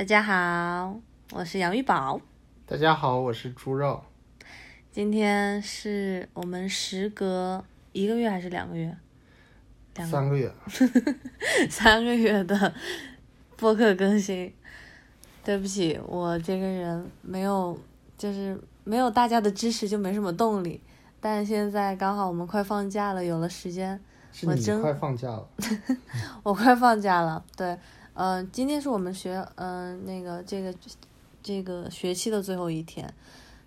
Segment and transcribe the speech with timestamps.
[0.00, 0.98] 大家好，
[1.30, 2.18] 我是杨玉宝。
[2.64, 4.02] 大家好，我是猪肉。
[4.90, 8.96] 今天是我们时隔一个月还是两个月？
[9.96, 10.50] 两三个月。
[11.68, 12.72] 三个月的
[13.58, 14.50] 播客更新。
[15.44, 17.78] 对不起，我这个人没有，
[18.16, 20.80] 就是没有大家的支持就没什么动力。
[21.20, 24.00] 但现在刚好我们快放假了，有了时间。
[24.32, 25.46] 是你快放假了。
[26.42, 27.78] 我快放假了，对。
[28.14, 30.74] 嗯，今天是我们学嗯那个这个
[31.42, 33.14] 这个学期的最后一天，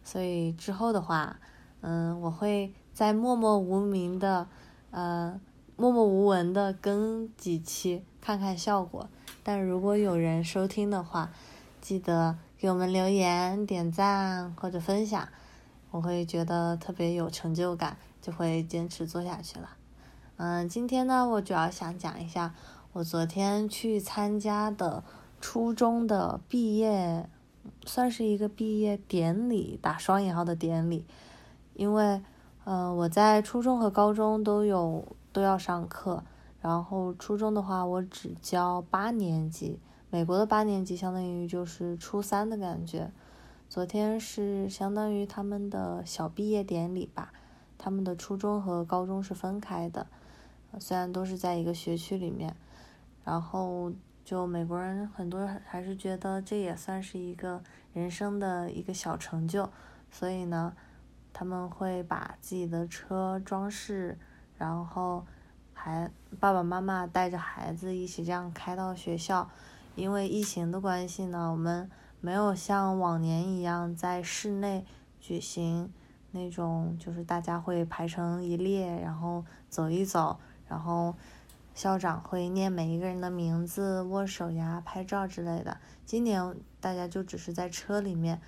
[0.04, 1.40] 所以之后的话，
[1.81, 4.48] 嗯，我会在默默无名的，
[4.91, 5.40] 呃，
[5.76, 9.09] 默默无闻的更几期，看看效果。
[9.44, 11.31] 但如果有人收听的话，
[11.81, 15.28] 记得给我们留言、点赞或者分享，
[15.89, 19.70] 我会觉得特别有成就感，就会坚持做下去了。
[20.38, 22.53] 嗯，今天呢，我主要想讲一下。
[22.93, 25.03] 我昨天去参加的
[25.41, 27.27] 初中的毕业，
[27.88, 31.03] 算是一个毕业典礼，打双引号的典礼。
[31.73, 32.22] 因为，
[32.66, 36.23] 呃，我在初中和高中都有都要上课，
[36.61, 39.80] 然后初中的话我只教八年级，
[40.11, 43.09] 美国的八年级相当于就是初三的感觉。
[43.69, 47.33] 昨天是相当于他们的小毕业典礼吧，
[47.80, 50.05] 他们的初中和高中是分开的，
[50.78, 52.55] 虽然都是在一个学区里面。
[53.25, 53.91] 然后
[54.25, 59.69] 就美国人很多还是觉得这也算是一个人生的一个小成就，
[60.11, 60.73] 所以呢，
[61.31, 64.17] 他们会把自己的车装饰，
[64.57, 65.25] 然后
[65.73, 69.49] 还爸爸妈妈带着孩子一起这样开到学校。
[69.95, 74.85] 因为疫情的关系呢，我们没有像往年一样在室内
[75.21, 75.94] 举行
[76.31, 81.16] 那种，就是大家会排成一列，然后走一走，然后。
[81.73, 85.77] 校长会念每一个人的名字、握手呀、拍照之类的。
[86.05, 88.39] 今年大家就只是在车里面，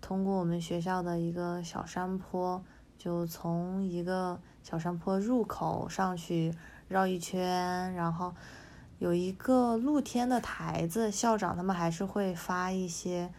[0.00, 2.62] 通过我们学校的一个小山坡，
[2.98, 6.54] 就从一个小山坡入口上去
[6.86, 8.34] 绕一圈，然后
[8.98, 13.32] 有一个露天的台子，校长他们还是会发一些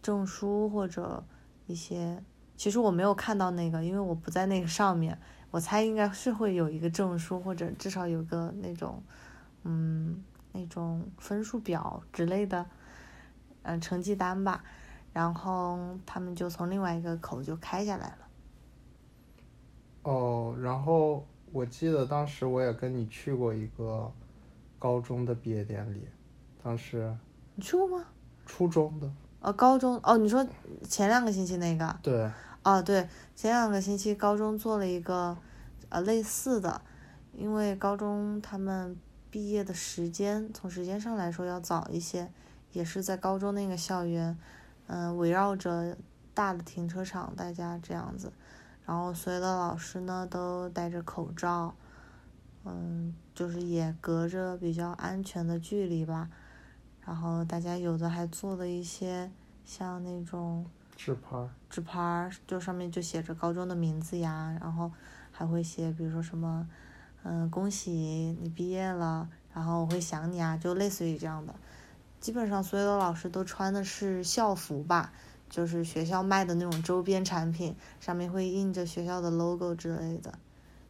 [0.00, 1.24] 证书或者
[1.66, 2.22] 一些。
[2.56, 5.18] 其实我没有看到那个，因为我不在那个上面。
[5.52, 9.02] 我猜应该是会有一个证书，或者至少有个那种，
[9.64, 12.66] 嗯，那种分数表之类的，
[13.62, 14.64] 嗯，成绩单吧。
[15.12, 18.18] 然后他们就从另外一个口就开下来了。
[20.04, 24.10] 哦，然后我记得当时我也跟你去过一个
[24.78, 26.08] 高中的毕业典礼，
[26.64, 27.14] 当时
[27.54, 28.06] 你去过吗？
[28.46, 29.12] 初中的。
[29.42, 30.46] 哦，高中哦，你说
[30.88, 31.98] 前两个星期那个？
[32.02, 32.30] 对。
[32.64, 35.36] 哦，对，前两个星期高中做了一个，
[35.88, 36.80] 呃，类似的，
[37.32, 38.96] 因为高中他们
[39.32, 42.30] 毕业的时间从时间上来说要早一些，
[42.70, 44.38] 也是在高中那个校园，
[44.86, 45.96] 嗯，围绕着
[46.34, 48.32] 大的停车场，大家这样子，
[48.86, 51.74] 然后所有的老师呢都戴着口罩，
[52.64, 56.30] 嗯，就是也隔着比较安全的距离吧，
[57.04, 59.32] 然后大家有的还做了一些
[59.64, 60.64] 像那种。
[61.04, 64.88] 纸牌，纸牌就上面就写着高中的名字呀，然后
[65.32, 66.64] 还会写，比如说什么，
[67.24, 67.90] 嗯，恭喜
[68.40, 71.52] 你毕业了，然后我会想你啊，就类似于这样的。
[72.20, 75.12] 基本上所有的老师都穿的是校服吧，
[75.50, 80.32] 就是学校卖的那种周边产品，上面会印着学校的 logo 之类的。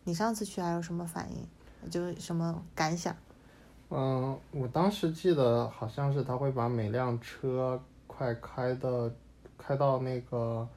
[0.04, 1.90] 你上次去还有什么反应？
[1.90, 3.16] 就什么感想？
[3.88, 9.10] 嗯，我当时记得好像是他会把每辆车快开的。
[9.64, 10.68] 开到那个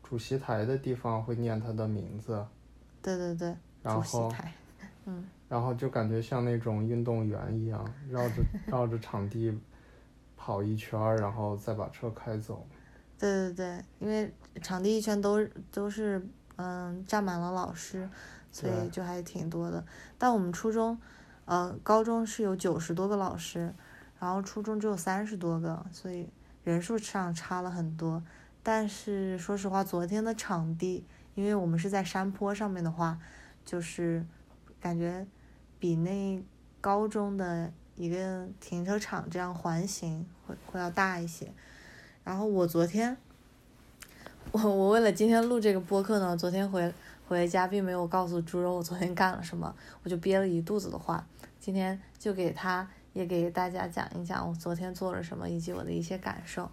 [0.00, 2.46] 主席台的地方会念他的名字，
[3.02, 4.52] 对对对，主席台，
[5.06, 8.34] 嗯，然后就感觉像那种运动员一样，绕着
[8.66, 9.52] 绕着场地
[10.36, 12.64] 跑一圈儿，然后再把车开走。
[13.18, 14.32] 对对对，因为
[14.62, 16.24] 场地一圈都都是
[16.56, 18.08] 嗯站满了老师，
[18.52, 19.84] 所以就还挺多的。
[20.16, 20.96] 但我们初中，
[21.44, 23.74] 呃，高中是有九十多个老师，
[24.20, 26.28] 然后初中只有三十多个，所以。
[26.68, 28.22] 人数上差了很多，
[28.62, 31.02] 但是说实话，昨天的场地，
[31.34, 33.18] 因为我们是在山坡上面的话，
[33.64, 34.22] 就是
[34.78, 35.26] 感觉
[35.78, 36.44] 比那
[36.78, 41.50] 高中的一个停车场这样环形会会要大一些。
[42.22, 43.16] 然后我昨天，
[44.52, 46.92] 我我为了今天录这个播客呢，昨天回
[47.26, 51.26] 回家并没有告诉猪肉我昨天干了什么，我就憋了一肚子的话，
[51.58, 52.86] 今天就给他。
[53.12, 56.70] 也给大家讲一讲我昨天做了什么，以及我的一些感受。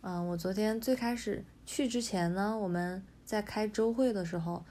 [0.00, 4.64] 嗯，我昨天最开始去之前呢，我们在开周会的时候，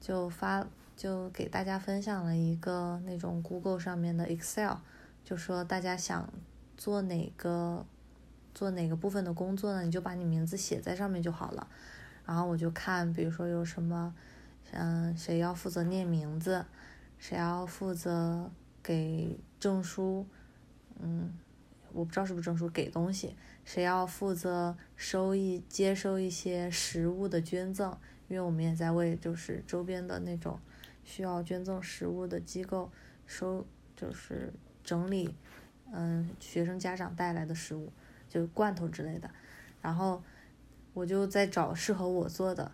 [0.00, 0.66] 就发
[0.96, 4.76] 就给大家分享了一个那种 Google 上面的 Excel，
[5.24, 6.28] 就说大家想
[6.76, 7.84] 做哪个
[8.54, 9.82] 做哪个部分的工作呢？
[9.82, 11.66] 你就把你名字写在上面就好了。
[12.24, 14.14] 然后我就看，比如说有什么，
[14.72, 16.64] 嗯，谁要负责念名字，
[17.18, 18.50] 谁要负责
[18.82, 20.26] 给证书，
[21.02, 21.32] 嗯，
[21.92, 27.96] 我不知道是不是证书给东西，谁要负责收一接收一些食物的捐赠，
[28.28, 30.58] 因为我们也在为就是周边的那种
[31.04, 32.90] 需要捐赠食物的机构
[33.26, 33.66] 收，
[33.96, 34.52] 就是
[34.84, 35.34] 整理，
[35.92, 37.92] 嗯，学生家长带来的食物，
[38.28, 39.30] 就罐头之类的，
[39.80, 40.22] 然后。
[40.92, 42.72] 我就在找适合我做的，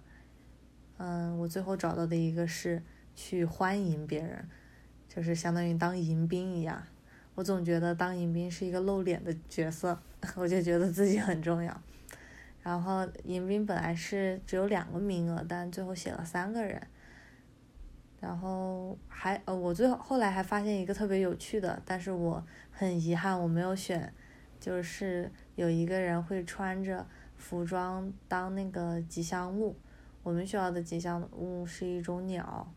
[0.96, 2.82] 嗯，我最后找到的一个是
[3.14, 4.48] 去欢迎别人，
[5.06, 6.82] 就是相当于当迎宾一样。
[7.36, 9.96] 我总觉得当迎宾是一个露脸的角色，
[10.34, 11.80] 我就觉得自己很重要。
[12.64, 16.84] 然后迎宾本来是只有两个名额，但最后写了三个人。
[18.18, 24.12] 然后还呃，我最后后来还发现一个特别有趣的，但是我很遗憾我没有选，
[24.58, 27.06] 就是有一个人会穿着。
[27.38, 29.76] 服装当那个吉祥物，
[30.22, 32.72] 我们学校的吉祥物是一种鸟，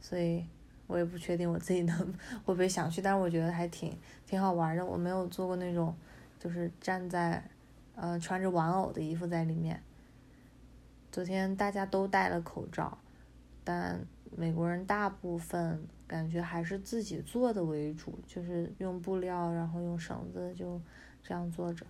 [0.00, 0.46] 所以
[0.86, 1.96] 我也不确定我自己能
[2.44, 3.96] 会不会想去，但是我觉得还挺
[4.26, 4.84] 挺好玩的。
[4.84, 5.94] 我没有做过那种，
[6.38, 7.42] 就是站在，
[7.94, 9.82] 呃，穿着玩偶的衣服在里面。
[11.10, 12.98] 昨天大家都戴了口罩，
[13.64, 14.00] 但
[14.36, 20.80] 美国人大部分感觉还是自己做的为主，就是用布料，然后用绳子就
[21.22, 21.84] 这样做着。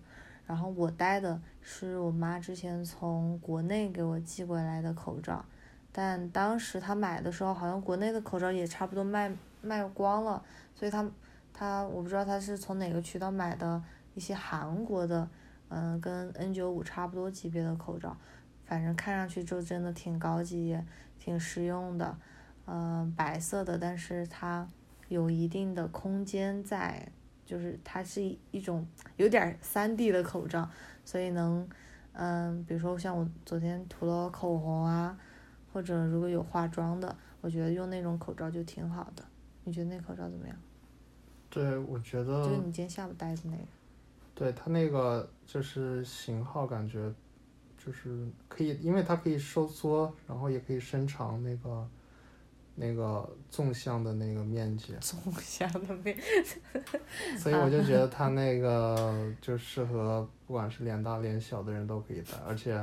[0.45, 5.45] 然后我戴的是我妈之前从国内给我寄过来的口罩，
[5.93, 9.31] 但当时他买的时候，好像国内的口罩也差不多卖
[9.61, 10.43] 卖光了，
[10.75, 11.09] 所以他
[11.53, 13.81] 他我不知道他是从哪个渠道买的
[14.15, 15.29] 一些韩国的，
[15.69, 18.17] 嗯，跟 N 九五差不多级别的口罩，
[18.65, 20.77] 反正看上去就真的挺高级，
[21.17, 22.17] 挺实用的，
[22.65, 24.67] 嗯，白色的，但是它
[25.07, 27.07] 有一定的空间在。
[27.45, 28.87] 就是它是一种
[29.17, 30.67] 有点三 D 的口罩，
[31.03, 31.67] 所以能，
[32.13, 35.15] 嗯，比如说像我昨天涂了口红啊，
[35.73, 39.25] 或者如果有化妆的，我觉得用那种口罩就挺好的。
[39.63, 40.55] 你觉得那口罩怎么样？
[41.49, 42.43] 对，我觉得。
[42.43, 43.63] 就是你今天下午戴的那个。
[44.35, 47.11] 对它那个就是型号，感觉
[47.77, 51.87] 就是可以，因为它可以收缩，然后也可以伸长那个。
[52.75, 56.17] 那个纵向的那个面积，纵向的面，
[57.37, 62.75] 所以我就觉得它那个就适合不管是脸大脸小的人都可以戴，而且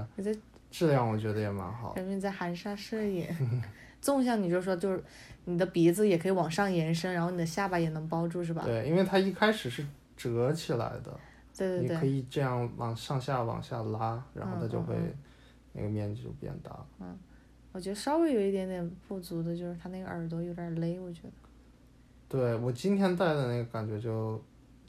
[0.70, 1.92] 质量我觉得也蛮好。
[1.92, 3.26] 感觉你在含沙射影。
[4.00, 5.04] 纵向你就说就是
[5.44, 8.62] 你的鼻子也可以往上延伸，然后你的下巴也能包住是吧？
[8.64, 9.84] 对，因为它一开始是
[10.16, 11.20] 折起来的，
[11.54, 14.94] 对对对，你可以这样往上下往下拉，然后它就会
[15.74, 16.74] 那个面积就变大。
[16.98, 17.18] 嗯。
[17.72, 21.32] 我觉得稍微有一点点不足的就是它那个耳朵有点勒，我觉得。
[22.26, 24.42] 对我今天戴的那个感觉就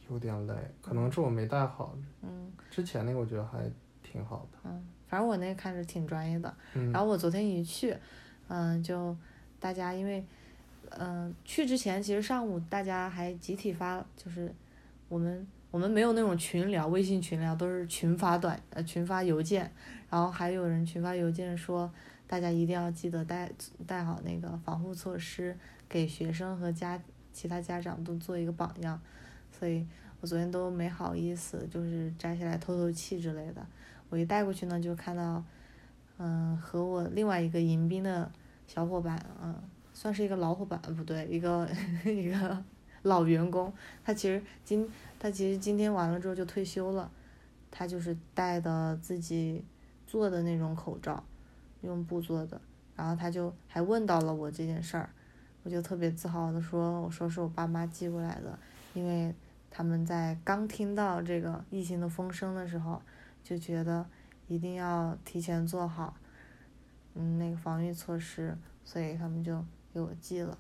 [0.10, 1.98] 有点勒，可能是我没戴好。
[2.22, 2.50] 嗯。
[2.70, 3.70] 之前那个我觉得还
[4.02, 4.60] 挺好的。
[4.64, 6.52] 嗯，反正我那个看着挺专业的。
[6.74, 6.90] 嗯。
[6.94, 7.94] 然后我昨天一去，
[8.48, 9.14] 嗯，就
[9.60, 10.26] 大家因为，
[10.92, 14.50] 嗯，去之前其实上午大家还集体发，就是
[15.10, 19.70] 我们我们没有那种群聊，微信群聊都是群发短呃群发邮件，
[20.10, 21.92] 然后还有人群发邮件说。
[22.28, 23.52] 大家一定要记得带
[23.86, 25.54] 带好那个防护措施，
[25.90, 26.98] 给学生和家
[27.34, 28.98] 其他家长都做一个榜样。
[29.52, 29.86] 所以
[30.22, 33.62] 我昨天都没好意思，就是摘下来透透气之类的。
[34.12, 35.44] 我一带过去呢，就看到，
[36.20, 38.32] 嗯，和我另外一个迎宾的
[38.68, 39.56] 小伙伴，嗯，
[39.92, 41.68] 算是一个老伙伴，不对，一个
[42.06, 42.64] 一个
[43.02, 43.74] 老员工。
[44.06, 44.88] 他其实今
[45.18, 47.10] 他其实今天完了之后就退休了，
[47.72, 49.64] 他就是戴的自己
[50.06, 51.24] 做的那种口罩。
[51.84, 52.62] 用布做的，
[52.96, 55.10] 然后他就还问到了我这件事儿，
[55.64, 58.60] 我就特别自豪的说，我说是我爸妈寄过来的，
[58.94, 59.34] 因为
[59.72, 63.02] 他们在刚听到这个疫情的风声的时候，
[63.44, 64.06] 就觉得
[64.48, 66.16] 一定要提前做好，
[67.16, 70.58] 嗯，那个防御措施，所以他们就给我寄了。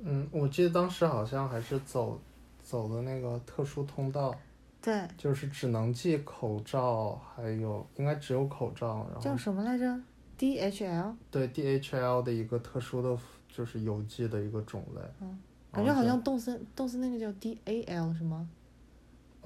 [0.00, 2.20] 嗯，我记得当时好像还是走，
[2.62, 4.34] 走的那个特殊通道。
[4.80, 10.00] 对，就是只能寄口罩，还有应该只有口罩，然后叫什么来着
[10.38, 11.16] ？DHL。
[11.32, 15.00] 对，DHL 的一个特殊的，就是邮寄的一个种类。
[15.20, 15.36] 嗯，
[15.72, 18.48] 感觉好像动森动森那个叫 DAL 是吗？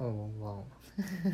[0.03, 0.65] 哦，我忘了。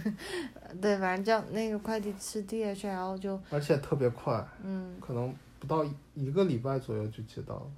[0.81, 3.41] 对，反正叫那个快递是 DHL 就。
[3.51, 4.47] 而且特别快。
[4.63, 4.97] 嗯。
[5.01, 5.85] 可能不到
[6.15, 7.71] 一个礼拜左右就寄到了。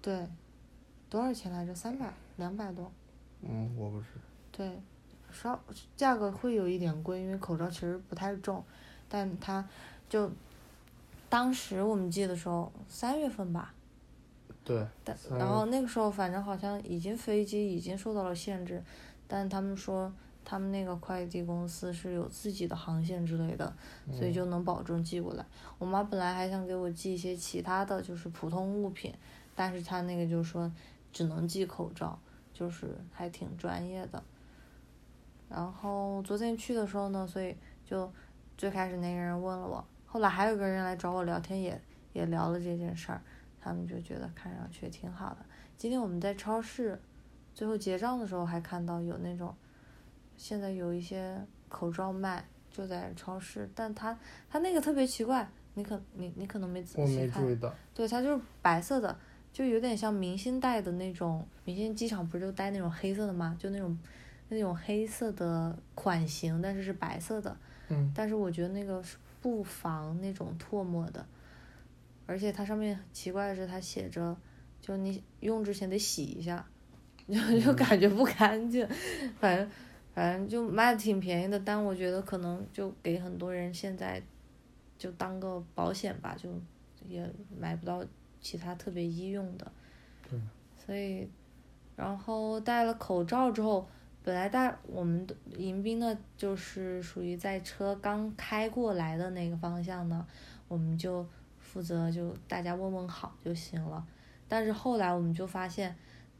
[0.00, 0.26] 对，
[1.10, 1.74] 多少钱来着？
[1.74, 2.90] 三百，两百多。
[3.42, 4.06] 嗯，我不是。
[4.50, 4.70] 对。
[5.30, 5.58] 稍
[5.96, 8.62] 价格会有一点贵，因为口罩其实不太重，
[9.08, 9.66] 但它
[10.06, 10.30] 就
[11.30, 13.72] 当时我们寄的时候三月份吧，
[14.62, 18.82] 对，但然后那个时候反正好像已经飞机已经受到了限制，
[19.28, 20.12] 但他们说
[20.44, 23.72] 他们那个快递公司是有自己的航线之类的，
[24.10, 25.46] 所以嗯就能保证寄过来。
[25.78, 29.14] 我妈本来还想给我寄一些其他的就是普通物品，
[29.54, 30.70] 但是她那个就说
[31.12, 32.18] 只能寄口罩，
[32.52, 34.22] 就是还挺专业的。
[35.48, 38.10] 然后昨天去的时候呢，所以就
[38.56, 41.80] 最开始那个人问了我，后来还有个人来找我聊天也，
[42.12, 43.20] 也聊了这件事儿，
[43.60, 45.44] 他们就觉得看上去挺好的。
[45.76, 46.98] 今天我们在超市
[47.54, 49.54] 最后结账的时候还看到有那种，
[50.36, 54.18] 现在有一些口罩卖，就在超市，但它
[54.50, 59.18] 它那个特别奇怪，你可你你可能没仔细看没注，意到，对，它就是白色的，
[59.52, 63.56] 就有点像明星戴的那种，明星机场不是就戴那种黑色的吗？
[63.58, 63.98] 就那种
[64.48, 67.56] 那种黑色的款型，但是是白色的。
[67.88, 71.26] 嗯但是我觉得那个是不防那种唾沫的，
[72.26, 74.34] 而且它上面奇怪的是，它写着，
[74.80, 76.64] 就你用之前得洗一下，
[77.28, 78.86] 就 就感觉不干净，
[79.38, 79.70] 反正
[80.14, 84.22] 反正就卖的挺便宜的，但我觉得可能就给很多人现在
[84.98, 86.48] 就当个保险吧，就
[87.06, 88.04] 也买不到
[88.40, 89.72] 其他特别医用的，
[90.28, 90.40] 对
[90.86, 91.28] 所以
[91.96, 93.86] 然后戴了口罩之后。
[94.24, 100.24] 本来大我们的迎宾呢，就是属于在车刚开过来的那个方向呢，
[100.68, 101.26] 我们就
[101.58, 104.06] 负责就大家问问好就行了。
[104.46, 105.92] 但是后来我们就发现，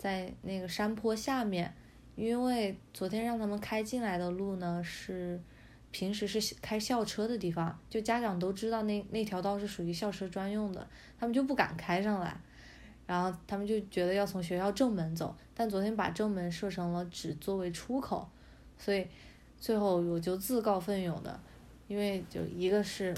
[0.03, 1.73] 在那个山坡下面，
[2.17, 5.41] 因为昨天让他们开进来的路呢是
[5.93, 10.85] 平时是开校车的地方，就家长都知道那那条道是属于校车专用的，
[11.21, 12.37] 他们就不敢开上来。
[13.07, 18.29] 然后他们就觉得要从学校正门走，但昨天把正门设成了只作为出口，
[18.77, 19.07] 所以
[19.57, 21.39] 最后我就自告奋勇的，
[21.87, 23.15] 因为就一个是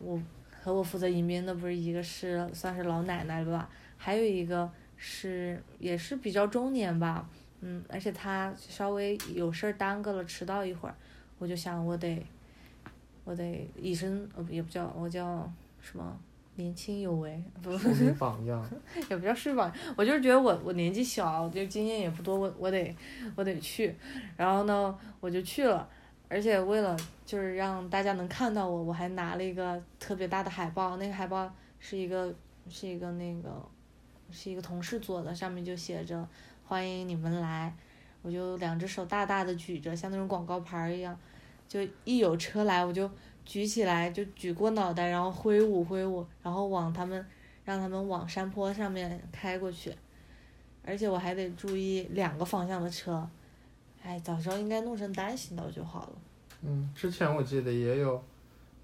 [0.00, 0.20] 我
[0.60, 7.28] 和我负责迎宾的，不是一个是算是老奶奶吧，还有一个是也是比较中年吧，
[7.60, 10.94] 嗯，而且他稍微有事儿耽搁了，迟到一会儿，
[11.38, 12.24] 我就想我得
[13.24, 15.50] 我得以身呃也不叫我叫
[15.80, 16.18] 什么
[16.54, 18.66] 年轻有为，不树立榜样，
[19.10, 22.94] 也不叫是榜样，我就是觉得我我年纪小，就经验也不多，我我得
[23.34, 23.94] 我得去，
[24.36, 25.86] 然后呢我就去了，
[26.28, 32.34] 而且为了就是让大家能看到我，我还拿了一个特别大的海报，那个海报是一个
[32.70, 33.62] 是一个那个
[34.30, 36.26] 是一个同事做的，上面就写着
[36.64, 37.74] 欢迎你们来，
[38.22, 41.18] 我就两只手大大的举着，像那种广告牌一样，
[41.68, 43.10] 就一有车来我就
[43.44, 47.24] 举起来，就举过脑袋，然后挥舞挥舞，然后往他们
[47.64, 49.94] 让他们往山坡上面开过去，
[50.84, 53.28] 而且我还得注意两个方向的车，
[54.02, 56.12] 哎，早知道应该弄成单行道就好了。
[56.62, 58.22] 嗯，之前我记得也有，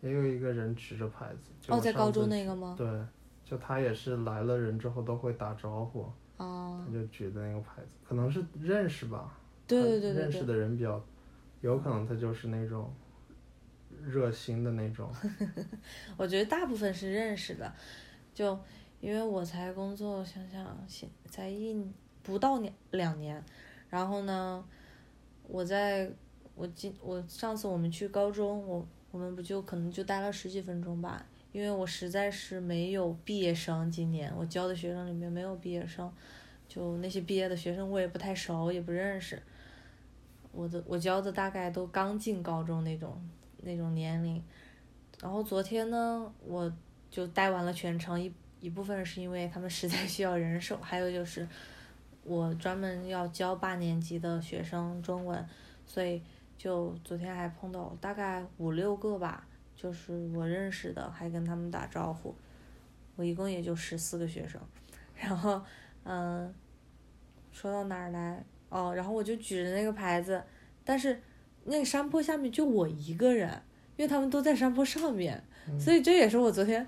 [0.01, 2.75] 也有一个人举着牌子，就哦，在高中那个吗？
[2.77, 2.87] 对，
[3.52, 6.82] 就他也是来了人之后都会打招呼，哦。
[6.87, 10.99] 他，就举的那个牌子，可能是认识吧，对对对对对，认识的人比较，
[11.61, 12.90] 有可能他就是那种
[14.02, 15.12] 热心的那种，
[16.16, 17.71] 我觉得大部分是认识的，
[18.32, 18.59] 就
[19.02, 21.76] 因为我才工作，想想现才一
[22.23, 23.44] 不到两两年，
[23.90, 24.64] 然后呢，
[25.47, 26.11] 我在
[26.54, 36.11] 我今我上次我们去高中，我我们不就可能就待了十几分钟吧，因为我实在是没有毕业生，今年我教的学生里面没有毕业生，
[36.66, 39.40] 就那些毕业的学生我也不太熟，也不认识，
[40.50, 43.16] 我的我教的大概都刚进高中那种
[43.62, 44.42] 那种年龄。
[45.21, 46.73] 然后昨天呢，我
[47.11, 51.47] 就待完了全程，一一部分是因为他们实在需要人手，还有就是
[52.25, 55.47] 我专门要教八年级的学生中文，
[55.87, 56.23] 所以
[56.56, 59.47] 就昨天还碰到大概五六个吧，
[59.83, 62.33] 就是我认识的，还跟他们打招呼。
[63.17, 64.61] 我一共也就十四个学生，
[65.17, 65.61] 然后
[66.05, 66.55] 嗯，
[67.51, 68.45] 说到哪儿来？
[68.69, 70.43] 哦，然后我就举着那个牌子，
[70.85, 71.21] 但是
[71.65, 73.51] 那个山坡下面就我一个人，
[73.97, 76.87] 因为他们都在山坡上面，嗯所以这也是我昨天，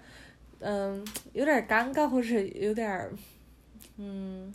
[0.60, 3.10] 嗯，有点尴尬，或者有点，
[3.96, 4.54] 嗯，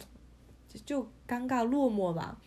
[0.68, 2.40] 就就尴尬落寞吧，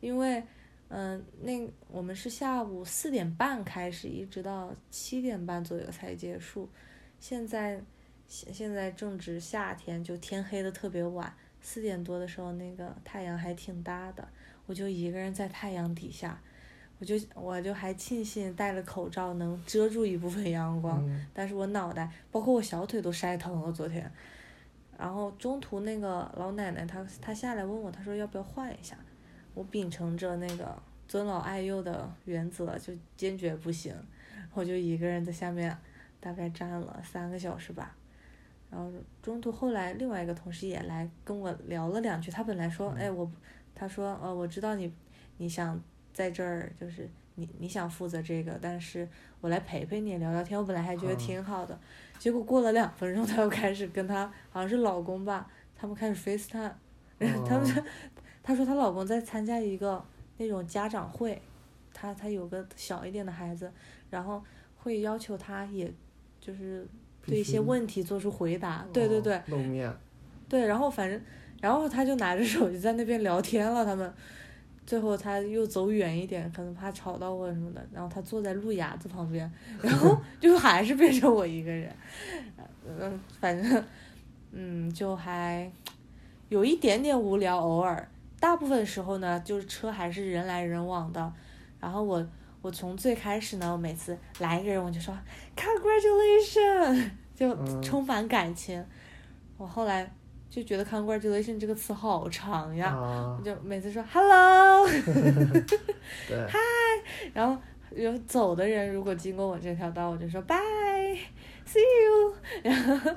[0.00, 0.44] 因为，
[0.88, 6.68] 嗯，那我们是下午四点半开始，一直到七点半左右才结束，
[7.20, 7.80] 现在
[8.26, 14.26] 现现在正值夏天，就天黑的特别晚，四点多的时候那个太阳还挺大的，
[14.66, 16.40] 我就一个人在太阳底下。
[17.00, 24.10] 我就我就还庆幸戴了口罩能遮住一部分阳光，嗯但是我脑袋包括我小腿都晒疼了昨天。
[24.98, 28.98] 然后中途那个老奶奶她她下来问我，她说要不要换一下，
[29.58, 33.92] 我秉承着那个尊老爱幼的原则，就坚决不行，
[34.54, 35.76] 我就一个人在下面
[36.20, 37.96] 大概站了三个小时吧。
[38.70, 38.88] 然后
[39.20, 43.28] 中途后来另外一个同事也来跟我聊了两句，他本来说，嗯哎我，
[43.74, 44.94] 他说呃我知道你
[45.38, 45.80] 你想
[46.12, 49.08] 在这儿就是你你想负责这个，但是
[49.40, 51.76] 我来陪陪你聊聊天，我本来还觉得嗯挺好的，
[52.16, 56.70] 结果过了两分钟，他又开始跟他好像是老公吧，他们开始 FaceTime，
[57.18, 57.84] 他们
[58.48, 60.02] 她说她老公在参加一个
[60.38, 61.38] 那种家长会，
[61.92, 63.70] 她她有个小一点的孩子，
[64.08, 64.42] 然后
[64.78, 65.92] 会要求她也
[66.40, 66.88] 就是
[67.26, 69.94] 对一些问题做出回答，对对哦对露面，
[70.48, 71.20] 对，然后反正
[71.60, 74.10] 然后她就拿着手机在那边聊天了，他们。
[74.86, 79.52] 最后他又走远一点，可能怕吵到我什么的，然后他坐在路牙子旁边，
[79.82, 81.94] 然后 就还是变成我一个人，
[82.86, 83.84] 嗯，反正，
[84.52, 85.70] 嗯，就还
[86.48, 88.08] 有一点点无聊，偶尔，
[88.40, 91.32] 大部分时候呢，就是车还是人来人往的，
[91.80, 92.24] 然后我
[92.62, 95.16] 我从最开始呢，我每次来一个人我就说
[95.56, 97.82] congratulation， 就嗯。
[97.82, 98.84] 充满感情，
[99.56, 100.08] 我后来
[100.50, 102.88] 就觉得 congratulation 这个词好长呀。
[102.88, 103.36] 啊。
[103.38, 104.86] 我，就每次说 hello，
[106.48, 106.58] 嗨，
[107.32, 107.60] 然后
[107.94, 112.34] 有走的人如果经过我这条道，我就说 bye，see you。
[112.62, 113.10] 然后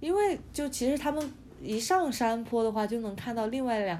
[0.00, 3.98] 因为就其实他们一上山坡的话，就能看到另外两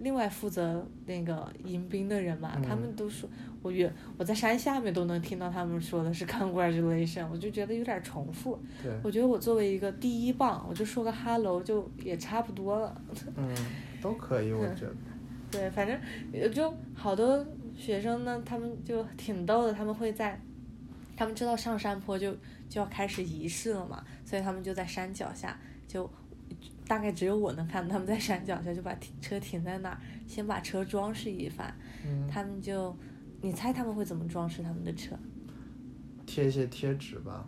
[0.00, 3.28] 另外负责那个迎宾的人嘛，他们嗯都说
[3.62, 8.58] 我远我在山下面都能听到他们说的是 congratulation，我就觉得有点重复。
[8.82, 13.02] 对，我觉得我作为一个第一棒，我就说个 hello 就也差不多了。
[13.36, 13.54] 嗯，
[14.00, 14.94] 都可以，我觉得，
[15.50, 15.98] 对，反正
[16.32, 17.44] 也就好多
[17.76, 20.40] 学生呢，他们就挺逗的，他们会在，
[21.16, 22.32] 他们知道上山坡就
[22.68, 26.08] 就要开始仪式了嘛，所以他们就在山脚下，就
[26.88, 31.72] 大概只有我能看到他们在山脚下就把停车停在那儿，先把车装饰一番，
[32.04, 32.96] 嗯，他们就，
[33.42, 35.14] 你猜他们会怎么装饰他们的车？
[36.26, 37.46] 贴一些贴纸吧，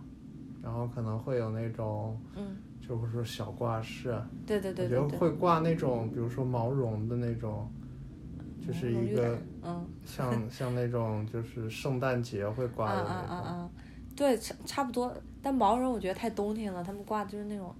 [0.62, 2.56] 然后可能会有那种，嗯，
[2.87, 4.14] 就是说小挂饰，
[4.47, 7.66] 对对对我觉对对，得会挂那种，比如说毛绒的那种，
[8.66, 9.87] 就是一个嗯。
[10.04, 13.71] 像像那种就是圣诞节会啊挂的那种，嗯！
[14.17, 15.15] 对，差差不多。
[15.43, 17.75] 但毛绒我觉得太冬天了，他们挂的就是那种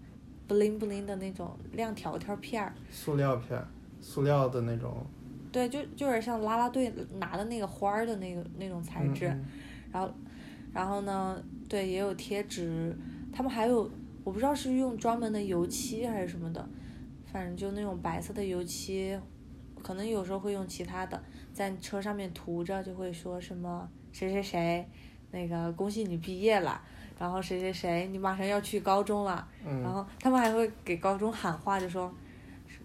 [0.51, 2.75] bling bling 的那种亮条条片儿。
[2.91, 3.63] 塑料片，
[4.01, 5.07] 塑料的那种
[5.53, 9.29] 对，就就是像啦啦队拿的那个花儿的那个那种材质。
[9.29, 9.47] 嗯
[9.93, 10.15] 然后，
[10.73, 12.97] 然后呢，对，也有贴纸，
[13.33, 13.91] 他们还有
[14.23, 16.65] 我不知道是用专门的油漆还是什么的，
[17.27, 19.19] 反正就那种白色的油漆，
[19.83, 21.21] 可能有时候会用其他的，
[21.53, 24.89] 在车上面涂着，就会说什么谁谁谁，
[25.33, 26.81] 那个恭喜你毕业了，
[27.21, 32.11] 然后谁谁谁你马上要去高中了，嗯，然后他们还会给高中喊话，就说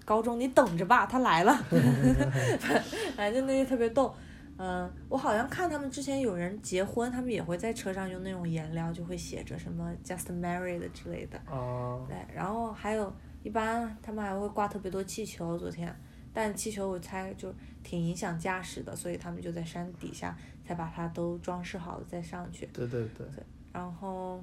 [0.03, 1.53] 高中你等着吧，他来了，
[3.15, 4.13] 反正那些特别逗。
[4.57, 11.37] 嗯，我好像看他们之前有人结婚，他们也会在车上用那种颜料，就会写着什么 “just married” 之类的。
[11.49, 15.93] 哦，对，然后还有一般他们还会挂特别多气球，昨天，
[16.33, 22.65] 但气球我猜就挺影响驾驶的，所以他们就在山底下才把它都装饰好了再上去。
[22.67, 23.27] 对对对，
[23.75, 24.41] 然后，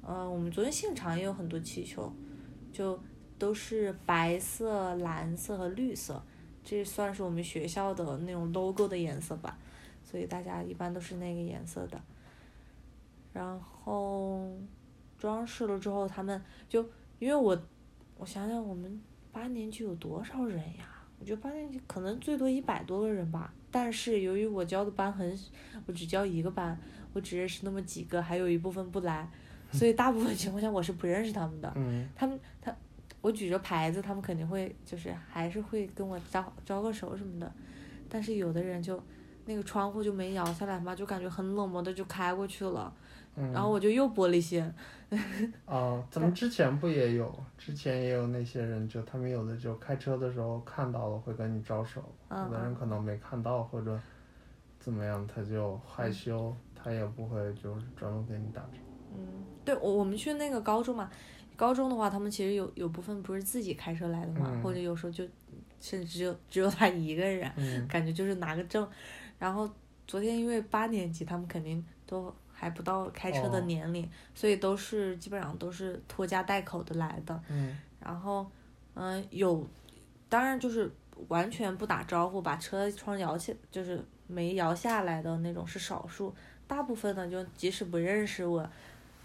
[0.00, 2.10] 呃，我们昨天现场也有很多气球，
[2.72, 2.98] 就
[3.38, 6.22] 都是白色、蓝色和绿色，
[6.64, 9.58] 这算是我们学校的那种 logo 的颜色吧，
[10.02, 12.00] 所以大家一般都是那个颜色的。
[13.34, 14.50] 然后
[15.18, 16.82] 装饰了之后，他们就
[17.18, 17.62] 因为我，
[18.16, 18.98] 我想想，我们
[19.30, 20.88] 八年级有多少人呀？
[21.20, 25.38] 我觉得八年级可能最多一百多个人吧，但是由于我教的班很，
[25.86, 26.76] 我只教一个班，
[27.12, 29.28] 我只认识那么几个，还有一部分不来，
[29.72, 31.72] 所以大部分情况下我是不认识他们的。
[31.76, 32.74] 嗯他们他
[33.20, 37.52] 我举着牌子，他们肯定会就是还是会跟我招招个手什么的，
[38.08, 39.00] 但是有的人就
[39.44, 42.92] 那个窗户就没摇下来嘛，就感觉很冷漠的就开过去了，
[43.36, 44.62] 嗯，然后我就又玻璃心。
[45.66, 47.44] 啊，咱们之前不也有？
[47.58, 54.00] 之前也有那些人，就他们有的就开车的时候看到了会跟你招手，嗯有的人可能没看到或者
[54.80, 59.16] 怎么样，他就害羞，他也不会就是专门给你打招呼。
[59.16, 59.26] 嗯，
[59.64, 61.10] 对，我我们去那个高中嘛，
[61.56, 65.24] 高中的话，他们其实有有部分不是自己开车来的嘛，嗯或者有时候就
[65.80, 68.88] 甚至只有只有他一个人，嗯感觉就是拿个证。
[69.38, 69.68] 然后
[70.06, 77.40] 昨天因为八年级，他们肯定都还不到开车的哦年龄，所以都是基本上都是拖家带口的来的。
[77.48, 78.50] 嗯然后，
[78.94, 79.64] 嗯、有，
[80.28, 80.90] 当然就是
[81.28, 86.34] 完全不打招呼，把车窗摇起，就是没摇下来的那种是少数，
[86.72, 88.66] 大部分呢就即使不认识我，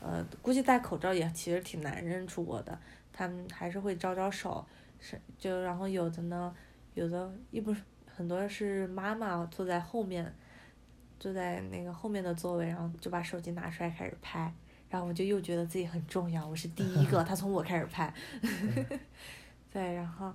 [0.02, 2.78] 呃，估计戴口罩也其实挺难认出我的，
[3.14, 4.66] 他们还是会招招手，
[5.00, 6.54] 是就然后有的呢，
[6.94, 10.36] 有的一不是很多是妈妈坐在后面，
[11.18, 14.54] 坐在那个后面的座位，然后就把手机拿出来开始拍。
[14.90, 18.14] 然后我就又觉得自己很重要，我是第一个， 他从我开始拍，
[19.72, 20.34] 对，然后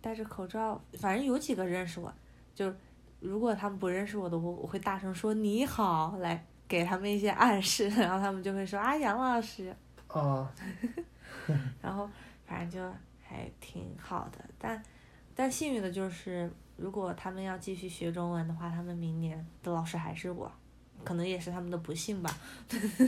[0.00, 2.12] 戴着口罩，反正有几个认识我，
[2.56, 2.74] 就
[3.22, 9.74] 如果他们不认识我的，我我会大声说你好，来给他们一些暗示， 然后他们就会说啊杨老师，
[10.08, 10.52] 啊，
[11.80, 12.08] 然后
[12.44, 14.82] 反正就还挺好的，但
[15.34, 20.50] 但幸运的就是，如果他们要继续学中文的话，他们明年的老师还是我，
[21.04, 22.30] 可能也是他们的不幸吧。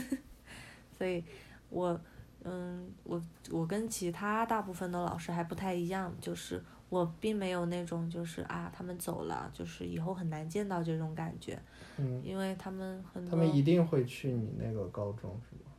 [0.97, 1.23] 所以
[1.69, 1.99] 我，
[2.43, 6.63] 嗯，我我跟其他大部分的老师还不太一样，就是
[6.95, 11.59] 我并没有那种就是啊他们走了，就是以后很难见到这种感觉，
[11.97, 15.71] 嗯，因为他们很多他们一定会去你那个高中是吗？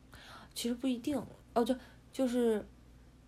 [0.53, 1.19] 其实不一定
[1.53, 1.75] 哦，就
[2.11, 2.63] 就是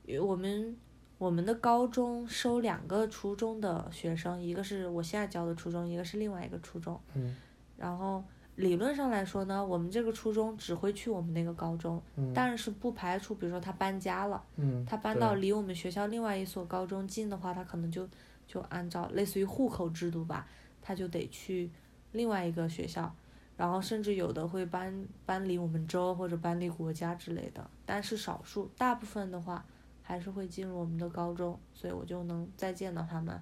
[0.08, 0.78] 呃我们
[1.17, 6.99] 我们的高中收两个初中的学生，一个是我现在教的初中，一个是另外一个初中。
[7.15, 7.36] 嗯
[7.78, 8.23] 然后
[8.59, 18.05] 理论上来说呢，我们这个初中只会去我们那个高中，嗯但是不排除比如说他搬家了，嗯，他搬到离我们学校另外一所高中近的话，他可能就
[18.45, 20.45] 就按照类似于户口制度吧，
[20.81, 21.71] 他就得去
[22.11, 23.09] 另外一个学校，
[23.55, 24.93] 然后甚至有的会搬
[25.25, 29.63] 搬离我们州或者搬离国家之类的，但是少数，大部分的话
[30.03, 33.39] 还是会进入我们的高中，所以我就能再见到他们。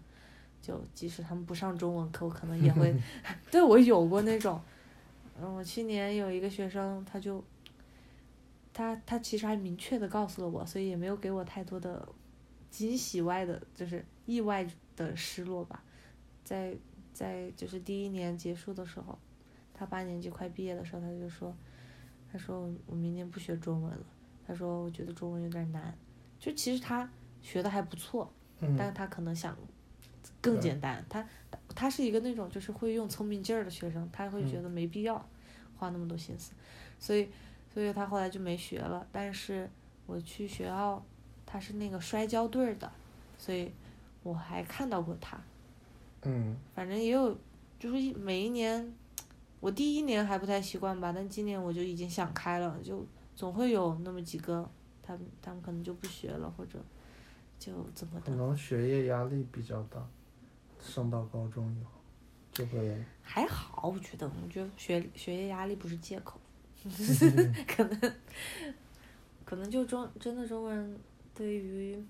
[0.59, 2.93] 就即使他们不上中文课，我可能也会，
[3.49, 4.59] 对我有过那种，
[5.39, 7.43] 嗯，我去年有一个学生，他就，
[8.73, 12.07] 他他其实还明确的告诉了我，所以也没有给我太多的
[12.71, 15.83] 惊喜外的，就是意外的失落吧。
[16.43, 16.75] 在
[17.13, 19.17] 在就是第一年结束的时候，
[19.73, 21.55] 他八年级快毕业的时候，他就说，
[22.31, 24.05] 他说我我明年不学中文了，
[24.47, 25.95] 他说我觉得中文有点难，
[26.39, 27.07] 就其实他
[27.41, 29.55] 学的还不错，但是嗯他可能想
[30.41, 31.03] 更简单。
[31.09, 31.25] 他
[31.75, 35.15] 他是一个那种就是会用聪明劲儿的学生，他会觉得没必要
[35.77, 36.51] 花那么多心思，
[36.99, 37.29] 所以
[37.73, 39.05] 所以他后来就没学了。
[39.11, 39.69] 但是
[40.05, 41.03] 我去学校，
[41.45, 42.91] 他是那个摔跤队儿的，
[43.37, 43.71] 所以
[44.23, 45.39] 我还看到过他。
[46.23, 47.37] 嗯反正也有，
[47.79, 48.91] 就是每一年，
[49.59, 54.67] 我第一年还不太习惯吧，但今年我就已经想开了，就总会有那么几个，
[55.03, 56.79] 他们他们可能就不学了，或者
[57.59, 58.31] 就怎么的。
[58.31, 60.05] 可能学业压力比较大，
[60.87, 61.91] 升到高中以后
[62.51, 66.39] 就会，还好，我觉得，我觉得学学业压力不是借口，
[67.67, 68.15] 可能
[69.45, 70.99] 可能就中真的中国人
[71.35, 72.01] 对于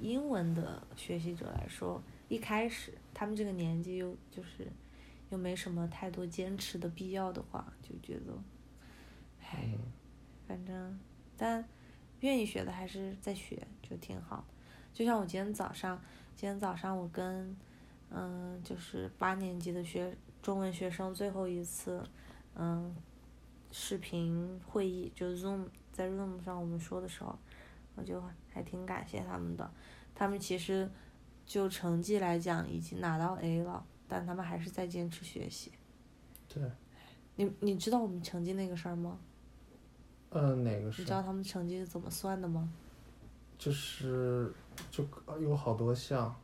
[0.00, 4.70] 英文的学习者来说，一开始他们这个年纪又就是
[5.30, 8.32] 又没什么太多坚持的必要的话，就觉得，
[9.42, 9.78] 唉，嗯
[10.46, 11.00] 反正
[11.36, 11.64] 但
[12.20, 14.44] 愿意学的还是在学，就挺好。
[14.92, 16.00] 就像我今天早上，
[16.36, 17.56] 今天早上我跟
[18.16, 22.00] 嗯，就是八年级的学中文学生最后一次
[22.54, 22.94] 嗯
[23.72, 27.36] 视频会议，就 Zoom 在 Zoom 上我们说的时候，
[27.96, 28.22] 我就
[28.52, 29.68] 还挺感谢他们的。
[30.14, 30.88] 他们其实
[31.44, 35.72] 就成绩来讲已经拿到 A 了，但他们还是在坚持学习。
[36.48, 36.62] 对，
[37.34, 39.18] 你你知道我们成绩那个事儿吗？
[40.30, 41.10] 呃，哪个是你知？
[41.10, 42.72] 道他们成绩是怎么算的吗？
[43.58, 44.52] 就是
[44.90, 45.04] 就
[45.40, 46.34] 有好多项，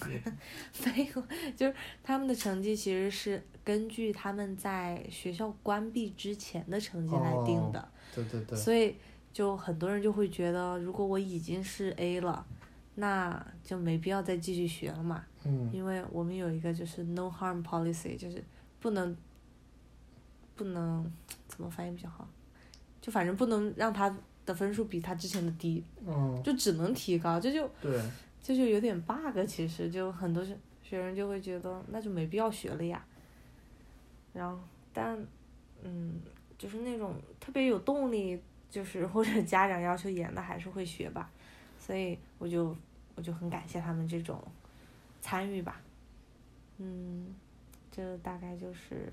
[0.84, 1.22] 没有，
[1.56, 8.96] 就是他们的成绩其实是根据他们在学校关闭之前的成绩来定的，对对对，所以
[9.32, 12.44] 就很多人就会觉得，如果我已经是 A 了，
[12.96, 15.70] 那就没必要再继续学了嘛，嗯。
[15.72, 18.42] 因为我们有一个就是 no harm policy，就是
[18.80, 19.16] 不能
[20.54, 21.10] 不能
[21.48, 22.28] 怎么翻译比较好，
[23.00, 24.14] 就反正不能让他
[24.46, 28.00] 的分数比他之前的低，嗯，就只能提高，这就对，
[28.46, 33.02] 这就有点 bug，其实就很多学学生就会觉得那就没必要学了呀。
[34.34, 35.18] 然后，但，
[35.82, 36.20] 嗯，
[36.58, 41.30] 就是那种特别有动力，就是或者家长要求严的，还是会学吧。
[41.78, 42.76] 所以我就
[43.14, 44.38] 我就很感谢他们这种
[45.22, 45.80] 参与吧。
[46.76, 47.34] 嗯，
[47.90, 49.10] 这大概就是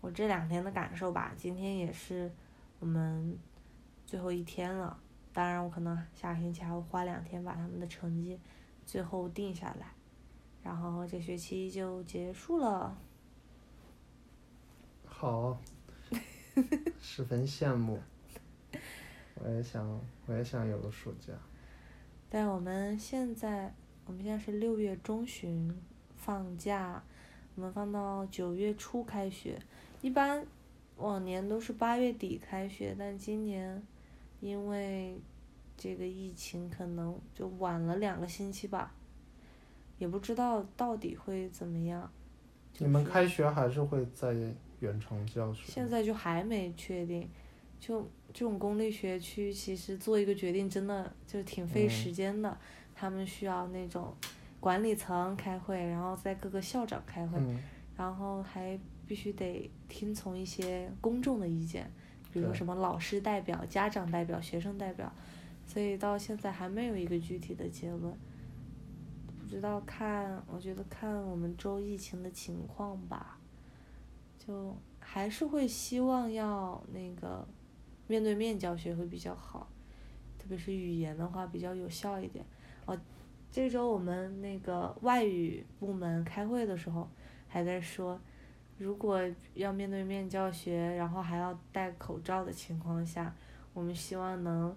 [0.00, 1.32] 我这两天的感受吧。
[1.36, 2.30] 今天也是
[2.78, 3.36] 我们
[4.06, 4.96] 最后一天了。
[5.32, 8.38] 当然，我可能下个星期还会花两天把他们的成绩
[8.84, 9.86] 最后定下来，
[10.62, 12.96] 然后这学期就结束了。
[15.06, 15.58] 好，
[17.00, 17.98] 十分羡慕。
[19.36, 21.32] 我也想，我也想有个暑假。
[22.28, 25.74] 但我们现在，我们现在是六月中旬
[26.16, 27.02] 放假，
[27.54, 29.58] 我们放到九月初开学。
[30.00, 30.46] 一般
[30.96, 33.82] 往年都是八月底开学，但今年
[34.42, 35.16] 因为
[35.76, 38.92] 这个疫情，可能就晚了两个星期吧，
[39.98, 42.10] 也不知道到底会怎么样。
[42.78, 44.34] 你们开学还是会在
[44.80, 45.62] 远程教学？
[45.64, 47.28] 现在就还没确定，
[47.78, 48.02] 就
[48.32, 52.58] 这种公立学区，其实做一个决定真的就挺费嗯时间的。
[52.96, 54.12] 他们需要那种
[54.58, 57.62] 管理层开会，然后在各个校长开会，嗯
[57.96, 58.76] 然后还
[59.06, 61.88] 必须得听从一些公众的意见，
[62.32, 65.12] 比如说什么老师代表、家长代表、学生代表，
[65.66, 68.12] 所以到现在还没有一个具体的结论。
[69.38, 73.38] 不知道看，我觉得看我们州疫情的情况吧，
[74.38, 77.46] 就还是会希望要那个
[78.06, 79.68] 面对面教学会比较好，
[80.38, 82.42] 特别是语言的话比较有效一点。
[82.86, 82.98] 哦，
[83.50, 87.06] 这周我们那个外语部门开会的时候
[87.46, 88.18] 还在说，
[88.82, 89.20] 如果
[89.54, 93.32] 要面对面教学，然后还要戴口罩的情况下，
[93.72, 94.74] 我们希望能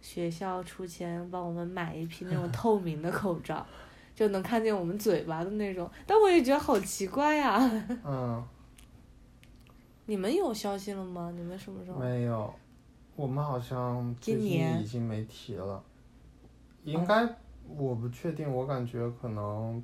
[0.00, 3.64] 学校出钱帮我们买一批那种透明的口罩，
[4.14, 5.88] 就能看见我们嘴巴的那种。
[6.06, 7.58] 但我也觉得好奇怪呀、
[8.04, 8.44] 嗯，
[10.06, 11.32] 你们有消息了吗？
[11.36, 11.98] 你们什么时候？
[11.98, 12.52] 没有，
[13.14, 15.82] 我们好像最近今年已经没提了，
[16.84, 17.28] 应该
[17.68, 19.82] 我不确定，我感觉可能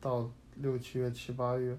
[0.00, 1.76] 到六七月、七八月，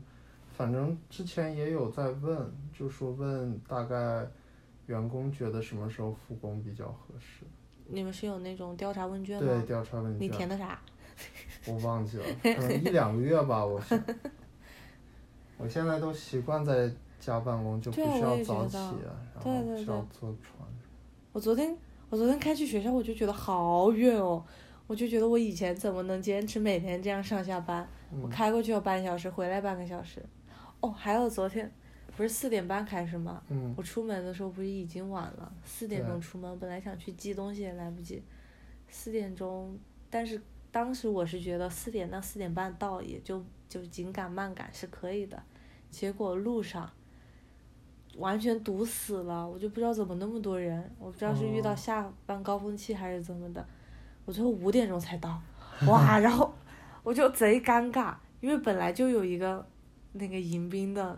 [0.55, 4.27] 反正之前也有在问，就说问大概
[4.85, 7.45] 员工觉得什么时候复工比较合适。
[7.87, 10.79] 你们是有那种调查问卷吗对，调查问卷你填，的啥？
[11.67, 14.01] 我忘记了，可能 一两个月吧，我想。
[15.57, 18.77] 我现在都习惯在家办公，就不需要早起，
[19.35, 20.67] 然后需要坐船。
[21.31, 21.77] 我昨天
[22.09, 24.43] 我昨天开去学校，我就觉得好远哦，
[24.87, 27.87] 我就觉得我以前怎么能坚持每天这样上下班？
[28.21, 30.21] 我嗯，开过去要半小时，回来半个小时。
[30.81, 31.71] 哦，还有昨天
[32.17, 33.41] 不是四点半开始吗？
[33.49, 38.21] 嗯，我出门的时候不是已经晚了，四点钟出门，本来想去寄东西也来不及，
[38.89, 39.77] 四点钟，
[40.09, 40.41] 但是
[40.71, 45.41] 当时我是觉得四点到四点半到也就就紧赶慢赶是可以的，
[45.89, 46.89] 结果路上
[48.17, 51.75] 完全堵死了，我就不知道怎么那么多人，我不知道是遇到哦。
[51.75, 53.65] 下班高峰期还是怎么的，
[54.25, 55.41] 我最后五点钟才到，
[55.87, 56.53] 哇，然后
[57.03, 59.65] 我就贼尴尬，因为本来就有一个
[60.13, 61.17] 那个迎宾的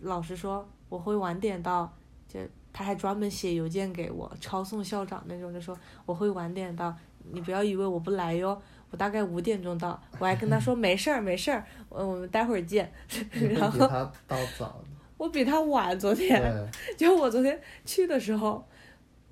[0.00, 1.92] 老师说我会晚点到，
[2.28, 2.40] 就
[2.72, 6.94] 他还专门写邮件给我，抄送校长那种，就说我会晚点到，
[7.32, 12.92] 你不要以为我不来哟，我大概五点钟到，我还跟他说没事儿没事儿，我我们待会儿见，
[13.30, 14.82] 然后比他到早
[15.16, 16.42] 我比他晚昨天，
[16.98, 18.66] 就我昨天去的时候，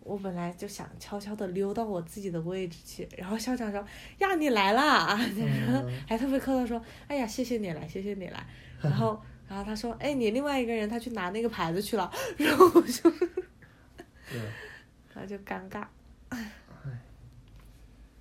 [0.05, 3.85] 我本来就想悄悄的溜到我自己的位置去，然后校长说
[4.19, 5.19] 呀你来啦，
[5.67, 5.93] 然后嗯。
[6.07, 8.47] 还特别客套说哎呀谢谢你来谢谢你来，
[8.83, 14.39] 然后 然后他说哎你另外一个人他去拿那个牌子去了， 然后我就对，
[15.15, 15.87] 然后就尴尬，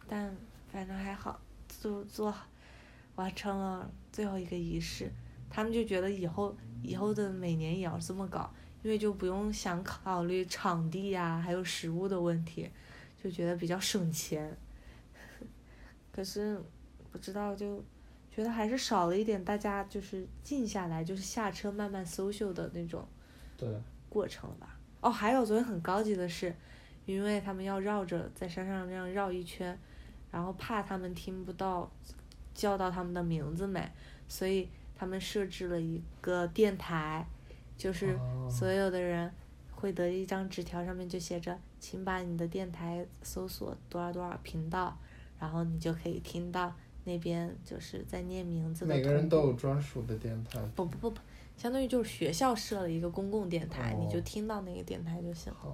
[0.08, 0.36] 但
[0.72, 2.34] 反正还好，做做
[3.16, 5.12] 完成了最后一个仪式，
[5.50, 12.70] 他们就觉得以后以后的每年也要这么搞，因为就不用想考虑场地呀、还有食物的问题，
[13.24, 14.58] 就觉得比较省钱。
[16.12, 16.60] 可是
[17.12, 17.84] 不知道就
[18.32, 23.06] 觉得还是少了一点大家就是静下来，就是下车慢慢 social 的那种
[23.58, 23.68] 对，
[24.08, 24.78] 过程了吧。
[25.02, 26.54] 哦，还有昨天很高级的是，
[27.06, 29.78] 因为他们要绕着在山上这样绕一圈，
[30.32, 31.90] 然后怕他们听不到
[32.54, 33.90] 叫到他们的名字没，
[34.28, 37.26] 所以他们设置了一个电台，
[37.78, 39.32] 就是哦所有的人
[39.72, 44.98] 会得一张纸条，上面就写着，请把你的电台搜索多少多少频道，
[45.40, 50.60] 然后你就可以听到那边就是在念名字的每个人都有专属的电台。
[50.76, 51.22] 不不不不，
[51.58, 55.74] 相当于就是学校设了一个公共电台，你就哦听到那个电台就行，了，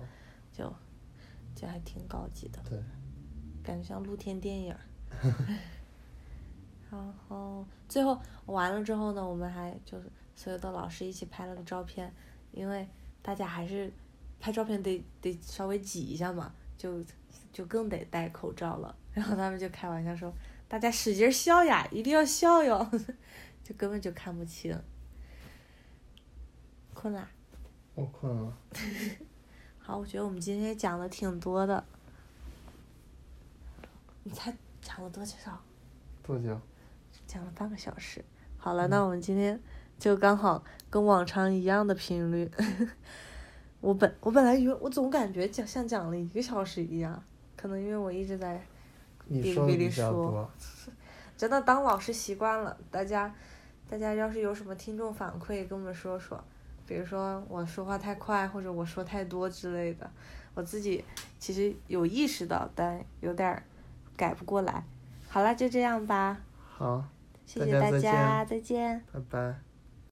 [0.51, 0.73] 就
[1.55, 2.79] 就还挺高级的，对，
[3.63, 4.75] 感觉像露天电影。
[6.91, 12.13] 然后最后完了之后呢，我们还就是所有的老师一起拍了个照片，
[12.51, 12.87] 因为
[13.21, 13.91] 大家还是
[14.39, 17.03] 拍照片得得稍微挤一下嘛，就
[17.51, 18.95] 就更得戴口罩了。
[19.11, 20.31] 然后他们就开玩笑说
[20.67, 22.89] ：“大家使劲笑呀，一定要笑哟！”
[23.63, 24.77] 就根本就看不清。
[26.93, 27.29] 困啦。
[27.93, 28.57] 我困了。
[29.79, 31.83] 好，我觉得我们今天讲的挺多的。
[34.23, 35.35] 你猜讲了多久？
[36.23, 36.59] 多久？
[37.27, 38.23] 讲了半个小时。
[38.57, 39.61] 好了，那我们今天
[39.99, 42.49] 就刚好跟往常一样的频率。
[43.81, 47.23] 我本我本来以为我总感觉讲像讲了一个小时一样，
[47.55, 48.65] 可能因为我一直在
[49.27, 50.51] 你哔哩哔哩说的比较多。
[51.37, 53.33] 真的当老师习惯了，大家
[53.89, 56.41] 大家要是有什么听众反馈，跟我们说说，
[56.87, 60.09] 比如说我说话太快，或者我说太多之类的，
[60.53, 61.03] 我自己
[61.37, 63.63] 其实有意识到，但有点儿
[64.15, 64.83] 改不过来。
[65.27, 67.03] 好了，就这样吧，好，
[67.45, 69.03] 谢谢大大家再家，再见。
[69.11, 69.64] 拜拜。